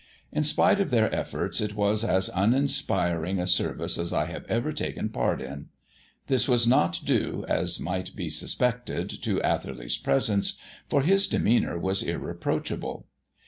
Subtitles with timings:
[0.31, 4.71] In spite of their efforts it was as uninspiring a service as I have ever
[4.71, 5.67] taken part in.
[6.25, 10.55] This was not due, as might be suspected, to Atherley's presence,
[10.89, 13.05] for his demeanour was irreproachable.